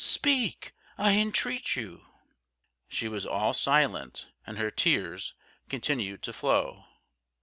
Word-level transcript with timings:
Speak, 0.03 0.73
I 0.97 1.11
entreat 1.15 1.75
you!" 1.75 2.07
She 2.89 3.07
was 3.07 3.23
all 3.23 3.53
silent, 3.53 4.29
and 4.47 4.57
her 4.57 4.71
tears 4.71 5.35
continued 5.69 6.23
to 6.23 6.33
flow. 6.33 6.85